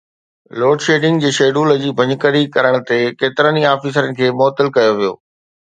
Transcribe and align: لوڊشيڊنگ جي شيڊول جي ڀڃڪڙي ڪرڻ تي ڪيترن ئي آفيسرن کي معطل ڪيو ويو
لوڊشيڊنگ 0.61 1.21
جي 1.25 1.29
شيڊول 1.35 1.73
جي 1.83 1.91
ڀڃڪڙي 1.99 2.43
ڪرڻ 2.57 2.81
تي 2.89 2.99
ڪيترن 3.21 3.55
ئي 3.61 3.69
آفيسرن 3.77 4.11
کي 4.21 4.35
معطل 4.41 4.77
ڪيو 4.79 4.91
ويو 4.99 5.13